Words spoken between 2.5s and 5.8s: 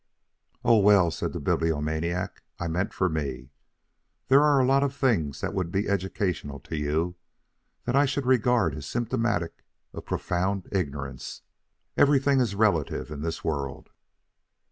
"I meant for me. There are a lot of things that would